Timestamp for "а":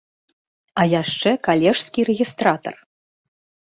0.79-0.85